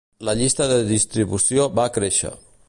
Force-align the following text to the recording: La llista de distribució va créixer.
La 0.27 0.33
llista 0.39 0.67
de 0.71 0.79
distribució 0.93 1.69
va 1.81 1.89
créixer. 1.99 2.35